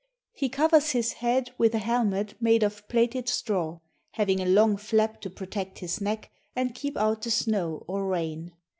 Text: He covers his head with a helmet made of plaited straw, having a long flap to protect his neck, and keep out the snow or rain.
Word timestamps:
He 0.33 0.49
covers 0.49 0.93
his 0.93 1.13
head 1.13 1.51
with 1.59 1.75
a 1.75 1.77
helmet 1.77 2.33
made 2.41 2.63
of 2.63 2.87
plaited 2.89 3.29
straw, 3.29 3.81
having 4.13 4.39
a 4.39 4.47
long 4.47 4.75
flap 4.77 5.21
to 5.21 5.29
protect 5.29 5.77
his 5.77 6.01
neck, 6.01 6.31
and 6.55 6.73
keep 6.73 6.97
out 6.97 7.21
the 7.21 7.29
snow 7.29 7.83
or 7.87 8.07
rain. 8.07 8.51